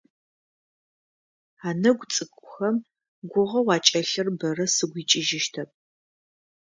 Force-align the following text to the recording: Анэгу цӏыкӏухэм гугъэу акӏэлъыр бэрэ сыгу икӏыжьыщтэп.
Анэгу 1.67 2.07
цӏыкӏухэм 2.13 2.75
гугъэу 3.31 3.69
акӏэлъыр 3.75 4.27
бэрэ 4.39 4.65
сыгу 4.75 4.99
икӏыжьыщтэп. 5.01 5.69